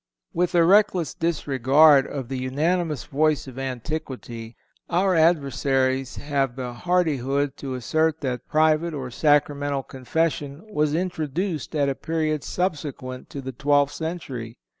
[0.33, 4.55] With a reckless disregard of the unanimous voice of antiquity
[4.89, 11.87] our adversaries have the hardihood to assert that private or Sacramental Confession was introduced at
[11.87, 14.57] a period subsequent to the twelfth century.